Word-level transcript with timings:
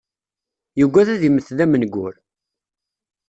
Yugad 0.79 1.07
ad 1.13 1.21
immet 1.27 1.47
d 1.57 1.59
amengur. 1.63 2.13